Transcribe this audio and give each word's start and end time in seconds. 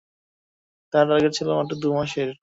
তার 0.93 1.05
টার্গেট 1.09 1.31
ছিল 1.37 1.47
মাত্র 1.57 1.73
দুই 1.81 1.93
মাসের। 1.97 2.29